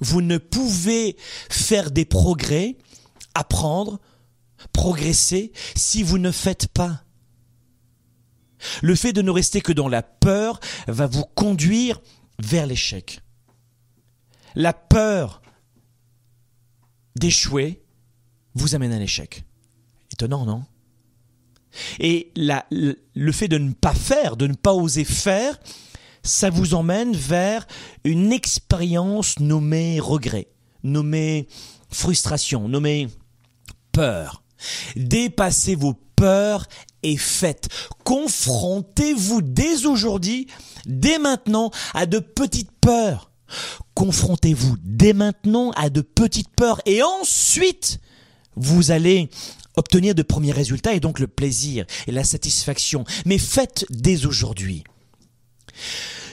Vous 0.00 0.22
ne 0.22 0.38
pouvez 0.38 1.16
faire 1.48 1.90
des 1.90 2.04
progrès, 2.04 2.76
apprendre, 3.34 4.00
progresser 4.72 5.52
si 5.76 6.02
vous 6.02 6.18
ne 6.18 6.30
faites 6.30 6.68
pas. 6.68 7.04
Le 8.82 8.94
fait 8.94 9.12
de 9.12 9.22
ne 9.22 9.30
rester 9.30 9.60
que 9.60 9.72
dans 9.72 9.88
la 9.88 10.02
peur 10.02 10.60
va 10.86 11.06
vous 11.06 11.24
conduire 11.24 12.00
vers 12.38 12.66
l'échec. 12.66 13.20
La 14.54 14.72
peur 14.72 15.42
d'échouer 17.16 17.82
vous 18.54 18.74
amène 18.74 18.92
à 18.92 18.98
l'échec. 18.98 19.44
Étonnant, 20.12 20.44
non? 20.44 20.64
Et 22.00 22.32
le 22.34 23.32
fait 23.32 23.48
de 23.48 23.58
ne 23.58 23.72
pas 23.72 23.94
faire, 23.94 24.36
de 24.36 24.46
ne 24.46 24.54
pas 24.54 24.74
oser 24.74 25.04
faire, 25.04 25.58
ça 26.22 26.50
vous 26.50 26.74
emmène 26.74 27.14
vers 27.14 27.66
une 28.04 28.32
expérience 28.32 29.38
nommée 29.38 30.00
regret, 30.00 30.48
nommée 30.82 31.46
frustration, 31.88 32.68
nommée 32.68 33.08
peur. 33.92 34.42
Dépassez 34.96 35.74
vos 35.74 35.94
peurs 36.16 36.66
et 37.02 37.16
faites. 37.16 37.68
Confrontez-vous 38.04 39.40
dès 39.40 39.86
aujourd'hui, 39.86 40.48
dès 40.86 41.18
maintenant, 41.18 41.70
à 41.94 42.06
de 42.06 42.18
petites 42.18 42.72
peurs 42.80 43.29
Confrontez-vous 43.94 44.76
dès 44.82 45.12
maintenant 45.12 45.70
à 45.72 45.90
de 45.90 46.00
petites 46.00 46.50
peurs 46.50 46.80
et 46.86 47.02
ensuite 47.02 48.00
vous 48.56 48.90
allez 48.90 49.30
obtenir 49.76 50.14
de 50.14 50.22
premiers 50.22 50.52
résultats 50.52 50.94
et 50.94 51.00
donc 51.00 51.18
le 51.18 51.26
plaisir 51.26 51.86
et 52.06 52.12
la 52.12 52.24
satisfaction. 52.24 53.04
Mais 53.24 53.38
faites 53.38 53.86
dès 53.90 54.26
aujourd'hui. 54.26 54.84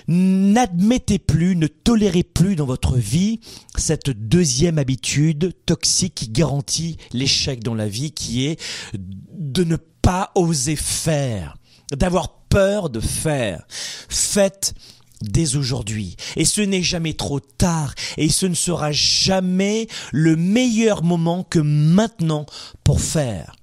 N'admettez 0.09 1.19
plus, 1.19 1.57
ne 1.57 1.67
tolérez 1.67 2.23
plus 2.23 2.55
dans 2.55 2.65
votre 2.65 2.95
vie 2.95 3.41
cette 3.77 4.09
deuxième 4.09 4.77
habitude 4.77 5.53
toxique 5.65 6.15
qui 6.15 6.29
garantit 6.29 6.97
l'échec 7.11 7.61
dans 7.61 7.75
la 7.75 7.89
vie, 7.89 8.11
qui 8.11 8.45
est 8.45 8.57
de 8.93 9.65
ne 9.65 9.75
pas 9.75 10.31
oser 10.35 10.77
faire, 10.77 11.57
d'avoir 11.91 12.39
peur 12.47 12.89
de 12.89 13.01
faire. 13.01 13.65
Faites 13.69 14.73
dès 15.21 15.55
aujourd'hui. 15.55 16.15
Et 16.35 16.45
ce 16.45 16.61
n'est 16.61 16.83
jamais 16.83 17.13
trop 17.13 17.39
tard. 17.39 17.93
Et 18.17 18.29
ce 18.29 18.45
ne 18.45 18.53
sera 18.53 18.91
jamais 18.91 19.87
le 20.11 20.35
meilleur 20.35 21.03
moment 21.03 21.43
que 21.43 21.59
maintenant 21.59 22.45
pour 22.83 23.01
faire. 23.01 23.55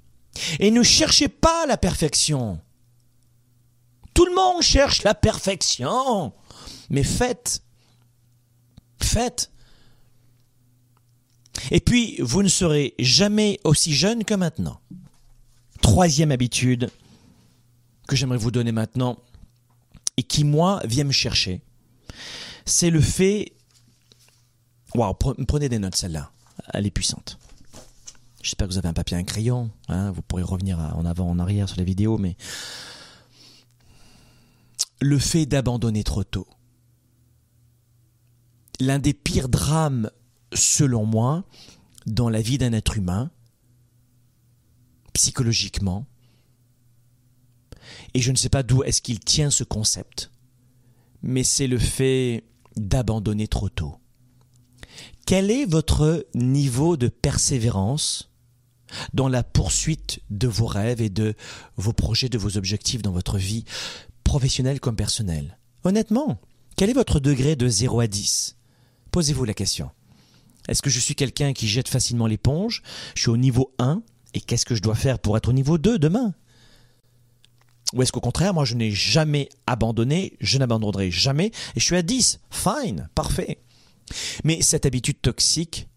Et 0.58 0.70
ne 0.70 0.82
cherchez 0.82 1.28
pas 1.28 1.66
la 1.66 1.76
perfection. 1.76 2.60
Tout 4.14 4.26
le 4.26 4.34
monde 4.34 4.62
cherche 4.62 5.02
la 5.02 5.14
perfection. 5.14 6.32
Mais 6.90 7.04
faites. 7.04 7.62
Faites. 9.00 9.50
Et 11.70 11.80
puis, 11.80 12.16
vous 12.20 12.42
ne 12.42 12.48
serez 12.48 12.94
jamais 12.98 13.60
aussi 13.64 13.94
jeune 13.94 14.24
que 14.24 14.34
maintenant. 14.34 14.80
Troisième 15.82 16.32
habitude 16.32 16.90
que 18.08 18.16
j'aimerais 18.16 18.38
vous 18.38 18.50
donner 18.50 18.72
maintenant 18.72 19.18
et 20.16 20.22
qui, 20.22 20.44
moi, 20.44 20.80
vient 20.84 21.04
me 21.04 21.12
chercher, 21.12 21.62
c'est 22.64 22.90
le 22.90 23.00
fait... 23.00 23.52
Waouh, 24.94 25.14
prenez 25.14 25.68
des 25.68 25.78
notes, 25.78 25.96
celle-là. 25.96 26.30
Elle 26.72 26.86
est 26.86 26.90
puissante. 26.90 27.38
J'espère 28.42 28.68
que 28.68 28.72
vous 28.72 28.78
avez 28.78 28.88
un 28.88 28.92
papier 28.92 29.16
un 29.16 29.24
crayon. 29.24 29.70
Hein, 29.88 30.12
vous 30.12 30.22
pourrez 30.22 30.42
revenir 30.42 30.78
en 30.78 31.04
avant, 31.04 31.28
en 31.28 31.38
arrière 31.38 31.68
sur 31.68 31.78
la 31.78 31.84
vidéo, 31.84 32.18
mais 32.18 32.36
le 35.00 35.18
fait 35.18 35.46
d'abandonner 35.46 36.04
trop 36.04 36.24
tôt. 36.24 36.46
L'un 38.80 38.98
des 38.98 39.14
pires 39.14 39.48
drames, 39.48 40.10
selon 40.52 41.06
moi, 41.06 41.44
dans 42.06 42.28
la 42.28 42.40
vie 42.40 42.58
d'un 42.58 42.72
être 42.72 42.96
humain, 42.96 43.30
psychologiquement, 45.12 46.06
et 48.14 48.20
je 48.20 48.30
ne 48.30 48.36
sais 48.36 48.48
pas 48.48 48.62
d'où 48.62 48.82
est-ce 48.82 49.02
qu'il 49.02 49.20
tient 49.20 49.50
ce 49.50 49.64
concept, 49.64 50.30
mais 51.22 51.44
c'est 51.44 51.66
le 51.66 51.78
fait 51.78 52.44
d'abandonner 52.76 53.48
trop 53.48 53.68
tôt. 53.68 53.96
Quel 55.26 55.50
est 55.50 55.64
votre 55.64 56.26
niveau 56.34 56.96
de 56.96 57.08
persévérance 57.08 58.30
dans 59.12 59.28
la 59.28 59.42
poursuite 59.42 60.20
de 60.30 60.46
vos 60.46 60.66
rêves 60.66 61.00
et 61.00 61.08
de 61.08 61.34
vos 61.76 61.92
projets, 61.92 62.28
de 62.28 62.38
vos 62.38 62.56
objectifs 62.56 63.02
dans 63.02 63.12
votre 63.12 63.38
vie 63.38 63.64
professionnelle 64.22 64.80
comme 64.80 64.96
personnelle? 64.96 65.58
Honnêtement, 65.82 66.40
quel 66.76 66.90
est 66.90 66.94
votre 66.94 67.20
degré 67.20 67.56
de 67.56 67.68
0 67.68 68.00
à 68.00 68.06
10 68.06 68.56
Posez-vous 69.10 69.44
la 69.44 69.54
question. 69.54 69.90
Est-ce 70.68 70.82
que 70.82 70.90
je 70.90 71.00
suis 71.00 71.14
quelqu'un 71.14 71.52
qui 71.52 71.68
jette 71.68 71.88
facilement 71.88 72.26
l'éponge? 72.26 72.82
Je 73.14 73.22
suis 73.22 73.30
au 73.30 73.36
niveau 73.36 73.74
1 73.78 74.02
et 74.34 74.40
qu'est-ce 74.40 74.66
que 74.66 74.74
je 74.74 74.82
dois 74.82 74.94
faire 74.94 75.18
pour 75.18 75.36
être 75.36 75.48
au 75.48 75.52
niveau 75.52 75.78
2 75.78 75.98
demain? 75.98 76.34
Ou 77.94 78.02
est-ce 78.02 78.12
qu'au 78.12 78.20
contraire, 78.20 78.52
moi, 78.52 78.64
je 78.64 78.74
n'ai 78.74 78.90
jamais 78.90 79.48
abandonné, 79.66 80.36
je 80.40 80.58
n'abandonnerai 80.58 81.10
jamais, 81.10 81.46
et 81.76 81.80
je 81.80 81.84
suis 81.84 81.96
à 81.96 82.02
10 82.02 82.40
Fine, 82.50 83.08
parfait. 83.14 83.60
Mais 84.42 84.60
cette 84.62 84.84
habitude 84.84 85.20
toxique 85.22 85.88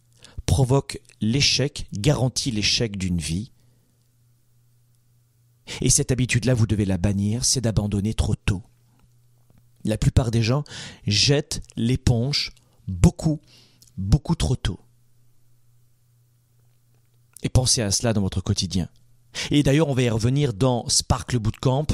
provoque 0.45 1.01
l'échec, 1.19 1.87
garantit 1.93 2.51
l'échec 2.51 2.97
d'une 2.97 3.17
vie. 3.17 3.51
Et 5.81 5.89
cette 5.89 6.11
habitude-là, 6.11 6.53
vous 6.53 6.67
devez 6.67 6.85
la 6.85 6.97
bannir, 6.97 7.43
c'est 7.43 7.61
d'abandonner 7.61 8.13
trop 8.13 8.35
tôt. 8.35 8.63
La 9.83 9.97
plupart 9.97 10.31
des 10.31 10.43
gens 10.43 10.63
jettent 11.05 11.61
l'éponge 11.75 12.53
beaucoup, 12.87 13.41
beaucoup 13.97 14.35
trop 14.35 14.55
tôt. 14.55 14.79
Et 17.43 17.49
pensez 17.49 17.81
à 17.81 17.91
cela 17.91 18.13
dans 18.13 18.21
votre 18.21 18.41
quotidien. 18.41 18.87
Et 19.51 19.63
d'ailleurs, 19.63 19.89
on 19.89 19.93
va 19.93 20.03
y 20.03 20.09
revenir 20.09 20.53
dans 20.53 20.87
Sparkle 20.87 21.39
Bootcamp. 21.39 21.87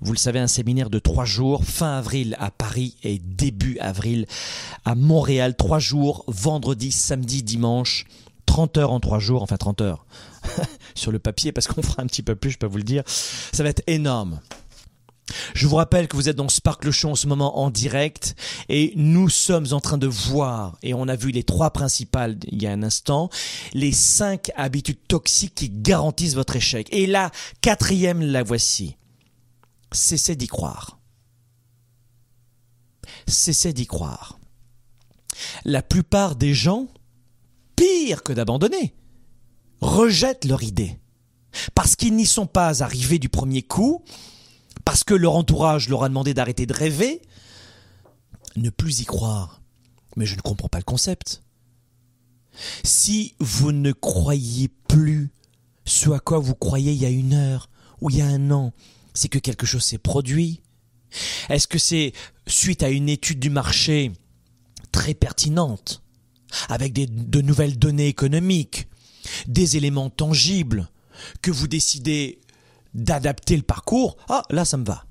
Vous 0.00 0.12
le 0.12 0.18
savez, 0.18 0.38
un 0.38 0.46
séminaire 0.46 0.90
de 0.90 0.98
trois 0.98 1.24
jours, 1.24 1.64
fin 1.64 1.98
avril 1.98 2.36
à 2.38 2.50
Paris 2.50 2.96
et 3.02 3.18
début 3.18 3.78
avril 3.80 4.26
à 4.84 4.94
Montréal. 4.94 5.56
Trois 5.56 5.80
jours, 5.80 6.24
vendredi, 6.28 6.92
samedi, 6.92 7.42
dimanche. 7.42 8.04
30 8.46 8.78
heures 8.78 8.92
en 8.92 9.00
trois 9.00 9.18
jours, 9.18 9.42
enfin 9.42 9.56
30 9.56 9.82
heures 9.82 10.06
sur 10.94 11.12
le 11.12 11.18
papier 11.18 11.52
parce 11.52 11.66
qu'on 11.66 11.82
fera 11.82 12.02
un 12.02 12.06
petit 12.06 12.22
peu 12.22 12.34
plus, 12.34 12.52
je 12.52 12.58
peux 12.58 12.66
vous 12.66 12.78
le 12.78 12.82
dire. 12.82 13.02
Ça 13.06 13.62
va 13.62 13.68
être 13.68 13.82
énorme. 13.86 14.40
Je 15.54 15.66
vous 15.66 15.76
rappelle 15.76 16.08
que 16.08 16.16
vous 16.16 16.28
êtes 16.28 16.36
dans 16.36 16.48
Sparkle 16.48 16.90
Show 16.90 17.10
en 17.10 17.14
ce 17.14 17.26
moment 17.26 17.58
en 17.58 17.70
direct 17.70 18.34
et 18.68 18.92
nous 18.96 19.28
sommes 19.28 19.66
en 19.72 19.80
train 19.80 19.98
de 19.98 20.06
voir, 20.06 20.78
et 20.82 20.94
on 20.94 21.08
a 21.08 21.16
vu 21.16 21.30
les 21.30 21.44
trois 21.44 21.70
principales 21.70 22.38
il 22.50 22.62
y 22.62 22.66
a 22.66 22.72
un 22.72 22.82
instant, 22.82 23.28
les 23.74 23.92
cinq 23.92 24.50
habitudes 24.56 25.06
toxiques 25.08 25.54
qui 25.54 25.70
garantissent 25.70 26.34
votre 26.34 26.56
échec. 26.56 26.88
Et 26.92 27.06
la 27.06 27.30
quatrième, 27.60 28.22
la 28.22 28.42
voici. 28.42 28.96
Cessez 29.92 30.36
d'y 30.36 30.46
croire. 30.46 30.98
Cessez 33.26 33.72
d'y 33.72 33.86
croire. 33.86 34.38
La 35.64 35.82
plupart 35.82 36.36
des 36.36 36.54
gens, 36.54 36.88
pire 37.76 38.22
que 38.22 38.32
d'abandonner, 38.32 38.94
rejettent 39.80 40.44
leur 40.44 40.62
idée. 40.62 40.98
Parce 41.74 41.96
qu'ils 41.96 42.14
n'y 42.14 42.26
sont 42.26 42.46
pas 42.46 42.82
arrivés 42.82 43.18
du 43.18 43.28
premier 43.28 43.62
coup, 43.62 44.04
parce 44.88 45.04
que 45.04 45.12
leur 45.12 45.34
entourage 45.34 45.90
leur 45.90 46.02
a 46.02 46.08
demandé 46.08 46.32
d'arrêter 46.32 46.64
de 46.64 46.72
rêver, 46.72 47.20
ne 48.56 48.70
plus 48.70 49.00
y 49.00 49.04
croire. 49.04 49.60
Mais 50.16 50.24
je 50.24 50.34
ne 50.34 50.40
comprends 50.40 50.70
pas 50.70 50.78
le 50.78 50.84
concept. 50.84 51.42
Si 52.84 53.34
vous 53.38 53.72
ne 53.72 53.92
croyez 53.92 54.70
plus 54.88 55.30
ce 55.84 56.08
à 56.08 56.20
quoi 56.20 56.38
vous 56.38 56.54
croyez 56.54 56.92
il 56.92 57.02
y 57.02 57.04
a 57.04 57.10
une 57.10 57.34
heure 57.34 57.68
ou 58.00 58.08
il 58.08 58.16
y 58.16 58.22
a 58.22 58.26
un 58.28 58.50
an, 58.50 58.72
c'est 59.12 59.28
que 59.28 59.38
quelque 59.38 59.66
chose 59.66 59.84
s'est 59.84 59.98
produit. 59.98 60.62
Est-ce 61.50 61.68
que 61.68 61.78
c'est 61.78 62.14
suite 62.46 62.82
à 62.82 62.88
une 62.88 63.10
étude 63.10 63.40
du 63.40 63.50
marché 63.50 64.12
très 64.90 65.12
pertinente, 65.12 66.02
avec 66.70 66.94
de 66.94 67.40
nouvelles 67.42 67.78
données 67.78 68.08
économiques, 68.08 68.88
des 69.48 69.76
éléments 69.76 70.08
tangibles, 70.08 70.88
que 71.42 71.50
vous 71.50 71.68
décidez 71.68 72.40
d'adapter 72.98 73.56
le 73.56 73.62
parcours, 73.62 74.16
ah 74.28 74.42
là 74.50 74.64
ça 74.64 74.76
me 74.76 74.84
va. 74.84 75.04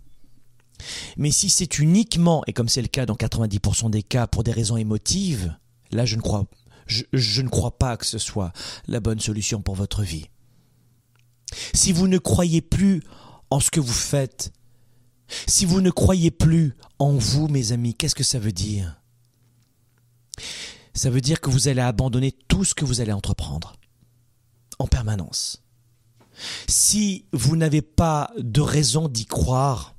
Mais 1.17 1.32
si 1.32 1.50
c'est 1.50 1.80
uniquement, 1.80 2.43
et 2.47 2.54
comme 2.54 2.69
c'est 2.69 2.82
le 2.82 2.88
cas 2.88 3.06
dans 3.06 3.15
90% 3.15 3.89
des 3.89 4.04
cas 4.04 4.28
pour 4.28 4.43
des 4.43 4.52
raisons 4.52 4.78
émotives, 4.78 5.56
là 5.91 6.06
je 6.06 6.15
ne 6.15 6.21
crois, 6.21 6.45
je, 6.86 7.04
je 7.13 7.41
ne 7.41 7.50
crois 7.50 7.78
pas 7.78 7.97
que 7.97 8.06
ce 8.06 8.19
soit 8.19 8.52
la 8.88 9.00
bonne 9.00 9.19
solution 9.19 9.62
pour 9.62 9.76
votre 9.76 10.04
vie. 10.04 10.28
Si 11.73 11.91
vous 11.91 12.08
ne 12.08 12.17
croyez 12.17 12.62
plus 12.62 13.02
en 13.50 13.60
ce 13.60 13.71
que 13.71 13.80
vous 13.80 13.93
faites, 13.93 14.52
si 15.47 15.65
vous 15.65 15.82
ne 15.82 15.89
croyez 15.89 16.32
plus 16.32 16.76
en 17.00 17.13
vous, 17.13 17.47
mes 17.47 17.71
amis, 17.71 17.95
qu'est-ce 17.95 18.15
que 18.15 18.23
ça 18.23 18.39
veut 18.39 18.52
dire? 18.52 19.02
Ça 20.93 21.10
veut 21.10 21.21
dire 21.21 21.41
que 21.41 21.50
vous 21.50 21.67
allez 21.67 21.82
abandonner 21.82 22.32
tout 22.47 22.63
ce 22.63 22.73
que 22.73 22.86
vous 22.86 23.02
allez 23.02 23.12
entreprendre 23.12 23.76
en 24.80 24.88
permanence. 24.88 25.63
Si 26.67 27.26
vous 27.32 27.56
n'avez 27.56 27.82
pas 27.82 28.32
de 28.38 28.62
raison 28.62 29.08
d'y 29.08 29.26
croire, 29.26 29.95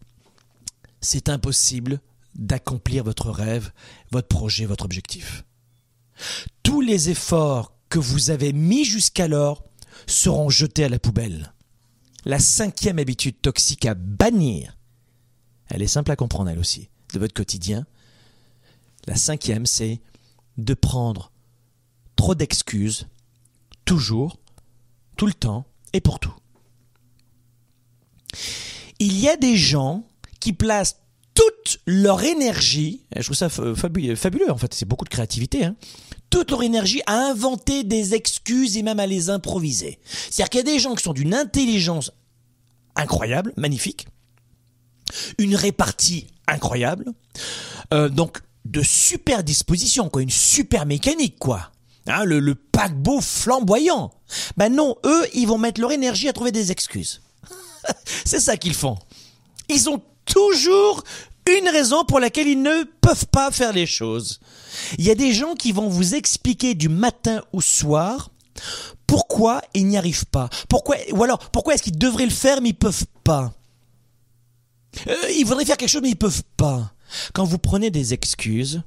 c'est 1.00 1.28
impossible 1.28 2.00
d'accomplir 2.34 3.04
votre 3.04 3.30
rêve, 3.30 3.72
votre 4.10 4.28
projet, 4.28 4.66
votre 4.66 4.84
objectif. 4.84 5.44
Tous 6.62 6.80
les 6.80 7.10
efforts 7.10 7.72
que 7.88 7.98
vous 7.98 8.30
avez 8.30 8.52
mis 8.52 8.84
jusqu'alors 8.84 9.64
seront 10.06 10.50
jetés 10.50 10.84
à 10.84 10.88
la 10.88 10.98
poubelle. 10.98 11.52
La 12.24 12.38
cinquième 12.38 12.98
habitude 12.98 13.40
toxique 13.40 13.86
à 13.86 13.94
bannir, 13.94 14.76
elle 15.68 15.82
est 15.82 15.86
simple 15.88 16.10
à 16.10 16.16
comprendre 16.16 16.50
elle 16.50 16.58
aussi, 16.58 16.88
de 17.14 17.18
votre 17.18 17.34
quotidien. 17.34 17.86
La 19.06 19.16
cinquième, 19.16 19.66
c'est 19.66 20.00
de 20.56 20.74
prendre 20.74 21.32
trop 22.16 22.34
d'excuses, 22.34 23.06
toujours, 23.84 24.38
tout 25.16 25.26
le 25.26 25.32
temps, 25.32 25.66
et 25.92 26.00
pour 26.00 26.18
tout. 26.18 26.34
Il 28.98 29.18
y 29.18 29.28
a 29.28 29.36
des 29.36 29.56
gens 29.56 30.04
qui 30.40 30.52
placent 30.52 30.96
toute 31.34 31.78
leur 31.86 32.24
énergie, 32.24 33.04
je 33.14 33.22
trouve 33.22 33.36
ça 33.36 33.48
fabuleux, 33.48 34.50
en 34.50 34.58
fait, 34.58 34.74
c'est 34.74 34.86
beaucoup 34.86 35.04
de 35.04 35.10
créativité, 35.10 35.64
hein, 35.64 35.76
toute 36.30 36.50
leur 36.50 36.62
énergie 36.64 37.00
à 37.06 37.14
inventer 37.14 37.84
des 37.84 38.14
excuses 38.14 38.76
et 38.76 38.82
même 38.82 38.98
à 38.98 39.06
les 39.06 39.30
improviser. 39.30 40.00
C'est-à-dire 40.04 40.50
qu'il 40.50 40.58
y 40.58 40.68
a 40.68 40.74
des 40.74 40.78
gens 40.80 40.94
qui 40.96 41.04
sont 41.04 41.12
d'une 41.12 41.34
intelligence 41.34 42.10
incroyable, 42.96 43.52
magnifique, 43.56 44.08
une 45.38 45.54
répartie 45.54 46.26
incroyable, 46.48 47.12
euh, 47.94 48.08
donc 48.08 48.40
de 48.64 48.82
super 48.82 49.44
disposition, 49.44 50.08
quoi, 50.08 50.22
une 50.22 50.30
super 50.30 50.86
mécanique, 50.86 51.38
quoi. 51.38 51.70
Hein, 52.08 52.24
le, 52.24 52.54
paquebot 52.54 53.20
flamboyant. 53.20 54.10
Ben 54.56 54.74
non, 54.74 54.96
eux, 55.04 55.26
ils 55.34 55.46
vont 55.46 55.58
mettre 55.58 55.80
leur 55.80 55.92
énergie 55.92 56.28
à 56.28 56.32
trouver 56.32 56.52
des 56.52 56.72
excuses. 56.72 57.20
C'est 58.24 58.40
ça 58.40 58.56
qu'ils 58.56 58.74
font. 58.74 58.96
Ils 59.68 59.88
ont 59.90 60.02
toujours 60.24 61.04
une 61.58 61.68
raison 61.68 62.04
pour 62.04 62.20
laquelle 62.20 62.48
ils 62.48 62.62
ne 62.62 62.84
peuvent 63.00 63.26
pas 63.26 63.50
faire 63.50 63.72
les 63.72 63.86
choses. 63.86 64.40
Il 64.98 65.04
y 65.04 65.10
a 65.10 65.14
des 65.14 65.32
gens 65.32 65.54
qui 65.54 65.72
vont 65.72 65.88
vous 65.88 66.14
expliquer 66.14 66.74
du 66.74 66.88
matin 66.88 67.42
au 67.52 67.60
soir 67.60 68.30
pourquoi 69.06 69.62
ils 69.74 69.86
n'y 69.86 69.96
arrivent 69.96 70.26
pas. 70.26 70.48
Pourquoi, 70.68 70.96
ou 71.12 71.22
alors, 71.24 71.38
pourquoi 71.50 71.74
est-ce 71.74 71.82
qu'ils 71.82 71.98
devraient 71.98 72.24
le 72.24 72.30
faire 72.30 72.60
mais 72.60 72.70
ils 72.70 72.74
peuvent 72.74 73.06
pas. 73.24 73.52
Euh, 75.06 75.14
ils 75.36 75.44
voudraient 75.44 75.64
faire 75.64 75.76
quelque 75.76 75.88
chose 75.88 76.02
mais 76.02 76.10
ils 76.10 76.16
peuvent 76.16 76.42
pas. 76.56 76.92
Quand 77.32 77.44
vous 77.44 77.58
prenez 77.58 77.90
des 77.90 78.12
excuses, 78.12 78.82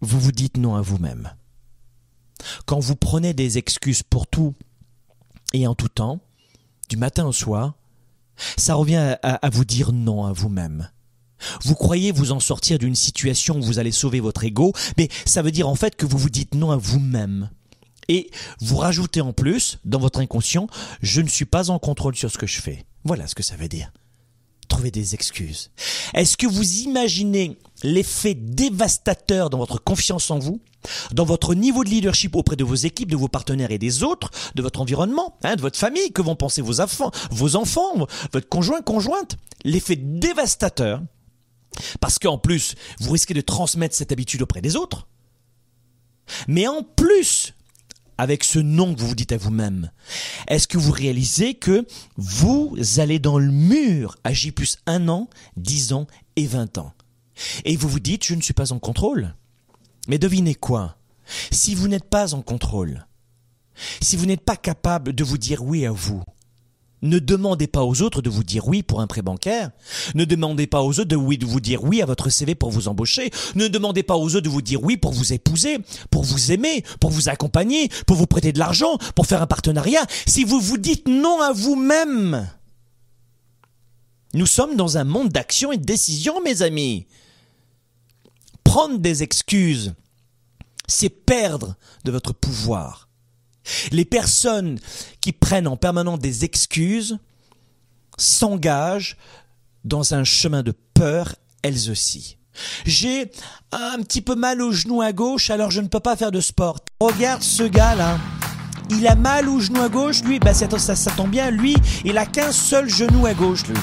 vous 0.00 0.18
vous 0.18 0.32
dites 0.32 0.56
non 0.56 0.74
à 0.74 0.80
vous-même. 0.80 1.32
Quand 2.66 2.78
vous 2.78 2.96
prenez 2.96 3.34
des 3.34 3.58
excuses 3.58 4.02
pour 4.02 4.26
tout 4.26 4.54
et 5.52 5.66
en 5.66 5.74
tout 5.74 5.88
temps, 5.88 6.20
du 6.88 6.96
matin 6.96 7.26
au 7.26 7.32
soir, 7.32 7.74
ça 8.56 8.74
revient 8.74 9.16
à, 9.22 9.50
vous 9.50 9.64
dire 9.64 9.92
non 9.92 10.24
à 10.24 10.32
vous-même. 10.32 10.90
Vous 11.62 11.74
croyez 11.74 12.12
vous 12.12 12.32
en 12.32 12.40
sortir 12.40 12.78
d'une 12.78 12.94
situation 12.94 13.58
où 13.58 13.62
vous 13.62 13.78
allez 13.78 13.92
sauver 13.92 14.20
votre 14.20 14.44
ego, 14.44 14.72
mais 14.96 15.08
ça 15.24 15.42
veut 15.42 15.52
dire 15.52 15.68
en 15.68 15.74
fait 15.74 15.96
que 15.96 16.06
vous 16.06 16.18
vous 16.18 16.30
dites 16.30 16.54
non 16.54 16.70
à 16.70 16.76
vous-même. 16.76 17.50
Et 18.08 18.30
vous 18.60 18.76
rajoutez 18.76 19.20
en 19.20 19.32
plus, 19.32 19.78
dans 19.84 19.98
votre 19.98 20.20
inconscient, 20.20 20.66
je 21.02 21.20
ne 21.20 21.28
suis 21.28 21.44
pas 21.44 21.70
en 21.70 21.78
contrôle 21.78 22.16
sur 22.16 22.30
ce 22.30 22.38
que 22.38 22.46
je 22.46 22.60
fais. 22.60 22.86
Voilà 23.04 23.26
ce 23.26 23.34
que 23.34 23.42
ça 23.42 23.56
veut 23.56 23.68
dire. 23.68 23.92
Trouver 24.68 24.90
des 24.90 25.14
excuses. 25.14 25.70
Est-ce 26.14 26.36
que 26.36 26.46
vous 26.46 26.78
imaginez 26.80 27.58
l'effet 27.82 28.34
dévastateur 28.34 29.50
dans 29.50 29.58
votre 29.58 29.82
confiance 29.82 30.30
en 30.30 30.38
vous, 30.38 30.60
dans 31.12 31.24
votre 31.24 31.54
niveau 31.54 31.84
de 31.84 31.90
leadership 31.90 32.36
auprès 32.36 32.56
de 32.56 32.64
vos 32.64 32.74
équipes, 32.74 33.10
de 33.10 33.16
vos 33.16 33.28
partenaires 33.28 33.70
et 33.70 33.78
des 33.78 34.02
autres, 34.02 34.30
de 34.54 34.62
votre 34.62 34.80
environnement, 34.80 35.36
hein, 35.42 35.56
de 35.56 35.60
votre 35.60 35.78
famille, 35.78 36.12
que 36.12 36.22
vont 36.22 36.36
penser 36.36 36.62
vos 36.62 36.80
enfants, 36.80 37.10
vos 37.30 37.56
enfants, 37.56 38.06
votre 38.32 38.48
conjoint, 38.48 38.82
conjointe, 38.82 39.36
l'effet 39.64 39.96
dévastateur, 39.96 41.02
parce 42.00 42.18
qu'en 42.18 42.38
plus, 42.38 42.74
vous 43.00 43.12
risquez 43.12 43.34
de 43.34 43.40
transmettre 43.40 43.94
cette 43.94 44.12
habitude 44.12 44.42
auprès 44.42 44.60
des 44.60 44.76
autres, 44.76 45.08
mais 46.46 46.66
en 46.66 46.82
plus, 46.82 47.54
avec 48.18 48.42
ce 48.42 48.58
nom 48.58 48.94
que 48.94 49.00
vous 49.00 49.08
vous 49.08 49.14
dites 49.14 49.32
à 49.32 49.36
vous-même, 49.36 49.90
est-ce 50.48 50.66
que 50.66 50.78
vous 50.78 50.92
réalisez 50.92 51.54
que 51.54 51.86
vous 52.16 52.76
allez 52.96 53.18
dans 53.18 53.38
le 53.38 53.52
mur 53.52 54.16
à 54.24 54.32
J 54.32 54.50
plus 54.52 54.78
un 54.86 55.08
an, 55.08 55.30
dix 55.56 55.92
ans 55.92 56.06
et 56.36 56.46
vingt 56.46 56.78
ans? 56.78 56.92
Et 57.64 57.76
vous 57.76 57.88
vous 57.88 58.00
dites, 58.00 58.24
je 58.24 58.34
ne 58.34 58.40
suis 58.40 58.54
pas 58.54 58.72
en 58.72 58.78
contrôle. 58.78 59.34
Mais 60.06 60.18
devinez 60.18 60.54
quoi? 60.54 60.96
Si 61.50 61.74
vous 61.74 61.88
n'êtes 61.88 62.08
pas 62.08 62.34
en 62.34 62.42
contrôle, 62.42 63.06
si 64.00 64.16
vous 64.16 64.26
n'êtes 64.26 64.44
pas 64.44 64.56
capable 64.56 65.12
de 65.12 65.24
vous 65.24 65.38
dire 65.38 65.62
oui 65.62 65.84
à 65.86 65.92
vous, 65.92 66.22
ne 67.02 67.18
demandez 67.18 67.68
pas 67.68 67.84
aux 67.84 68.02
autres 68.02 68.22
de 68.22 68.30
vous 68.30 68.42
dire 68.42 68.66
oui 68.66 68.82
pour 68.82 69.00
un 69.00 69.06
prêt 69.06 69.22
bancaire. 69.22 69.70
Ne 70.14 70.24
demandez 70.24 70.66
pas 70.66 70.82
aux 70.82 70.98
autres 70.98 71.04
de, 71.04 71.16
oui, 71.16 71.38
vous 71.40 71.60
dire 71.60 71.84
oui 71.84 72.02
à 72.02 72.06
votre 72.06 72.28
CV 72.28 72.54
pour 72.54 72.70
vous 72.70 72.88
embaucher. 72.88 73.30
Ne 73.54 73.68
demandez 73.68 74.02
pas 74.02 74.16
aux 74.16 74.34
autres 74.34 74.40
de 74.40 74.48
vous 74.48 74.62
dire 74.62 74.82
oui 74.82 74.96
pour 74.96 75.12
vous 75.12 75.32
épouser, 75.32 75.78
pour 76.10 76.24
vous 76.24 76.50
aimer, 76.50 76.82
pour 77.00 77.10
vous 77.10 77.28
accompagner, 77.28 77.88
pour 78.06 78.16
vous 78.16 78.26
prêter 78.26 78.52
de 78.52 78.58
l'argent, 78.58 78.98
pour 79.14 79.26
faire 79.26 79.42
un 79.42 79.46
partenariat. 79.46 80.04
Si 80.26 80.44
vous 80.44 80.60
vous 80.60 80.78
dites 80.78 81.06
non 81.06 81.40
à 81.40 81.52
vous-même. 81.52 82.50
Nous 84.34 84.46
sommes 84.46 84.76
dans 84.76 84.98
un 84.98 85.04
monde 85.04 85.30
d'action 85.30 85.72
et 85.72 85.78
de 85.78 85.84
décision, 85.84 86.42
mes 86.42 86.62
amis. 86.62 87.06
Prendre 88.78 89.00
des 89.00 89.24
excuses, 89.24 89.92
c'est 90.86 91.08
perdre 91.08 91.74
de 92.04 92.12
votre 92.12 92.32
pouvoir. 92.32 93.08
Les 93.90 94.04
personnes 94.04 94.78
qui 95.20 95.32
prennent 95.32 95.66
en 95.66 95.76
permanence 95.76 96.20
des 96.20 96.44
excuses 96.44 97.18
s'engagent 98.16 99.16
dans 99.82 100.14
un 100.14 100.22
chemin 100.22 100.62
de 100.62 100.72
peur 100.94 101.34
elles 101.64 101.90
aussi. 101.90 102.36
J'ai 102.86 103.32
un 103.72 104.00
petit 104.00 104.22
peu 104.22 104.36
mal 104.36 104.62
au 104.62 104.70
genou 104.70 105.02
à 105.02 105.12
gauche, 105.12 105.50
alors 105.50 105.72
je 105.72 105.80
ne 105.80 105.88
peux 105.88 105.98
pas 105.98 106.14
faire 106.14 106.30
de 106.30 106.40
sport. 106.40 106.78
Regarde 107.00 107.42
ce 107.42 107.64
gars-là. 107.64 108.16
Il 108.90 109.08
a 109.08 109.16
mal 109.16 109.48
au 109.48 109.58
genou 109.58 109.82
à 109.82 109.88
gauche, 109.88 110.22
lui, 110.22 110.38
bah 110.38 110.54
ça, 110.54 110.68
ça, 110.78 111.10
tombe 111.16 111.30
bien, 111.30 111.50
lui, 111.50 111.74
il 112.04 112.16
a 112.16 112.26
qu'un 112.26 112.52
seul 112.52 112.88
genou 112.88 113.26
à 113.26 113.34
gauche, 113.34 113.66
lui. 113.66 113.76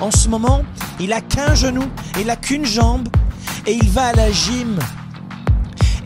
En 0.00 0.10
ce 0.10 0.28
moment, 0.28 0.64
il 0.98 1.12
a 1.12 1.20
qu'un 1.20 1.54
genou, 1.54 1.84
il 2.18 2.28
a 2.30 2.34
qu'une 2.34 2.64
jambe, 2.64 3.08
et 3.66 3.72
il 3.72 3.88
va 3.90 4.08
à 4.08 4.12
la 4.12 4.30
gym 4.30 4.78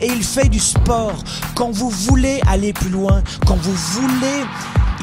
et 0.01 0.07
il 0.07 0.23
fait 0.23 0.49
du 0.49 0.59
sport. 0.59 1.15
Quand 1.55 1.71
vous 1.71 1.89
voulez 1.89 2.41
aller 2.47 2.73
plus 2.73 2.89
loin, 2.89 3.23
quand 3.45 3.55
vous 3.55 3.73
voulez 3.73 4.43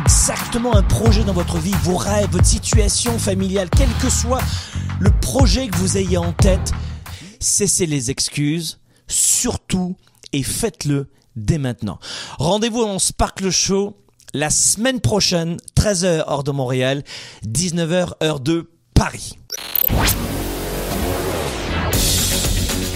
exactement 0.00 0.74
un 0.76 0.82
projet 0.82 1.24
dans 1.24 1.32
votre 1.32 1.58
vie, 1.58 1.74
vos 1.82 1.96
rêves, 1.96 2.30
votre 2.30 2.46
situation 2.46 3.18
familiale, 3.18 3.68
quel 3.76 3.88
que 4.00 4.10
soit 4.10 4.42
le 5.00 5.10
projet 5.10 5.68
que 5.68 5.76
vous 5.76 5.96
ayez 5.96 6.18
en 6.18 6.32
tête, 6.32 6.72
cessez 7.40 7.86
les 7.86 8.10
excuses, 8.10 8.80
surtout, 9.08 9.96
et 10.32 10.42
faites-le 10.42 11.10
dès 11.36 11.58
maintenant. 11.58 11.98
Rendez-vous 12.38 12.82
en 12.82 12.98
Sparkle 12.98 13.50
Show 13.50 13.96
la 14.34 14.50
semaine 14.50 15.00
prochaine, 15.00 15.58
13h 15.76 16.24
hors 16.26 16.44
de 16.44 16.52
Montréal, 16.52 17.02
19h 17.46 18.14
heure 18.22 18.40
de 18.40 18.70
Paris. 18.94 19.36